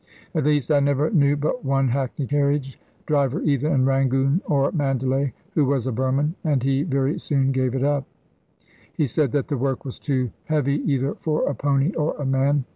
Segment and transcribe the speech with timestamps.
[0.33, 5.33] At least, I never knew but one hackney carriage driver either in Rangoon or Mandalay
[5.53, 8.07] who was a Burman, and he very soon gave it up.
[8.91, 12.65] He said that the work was too heavy either for a pony or a man.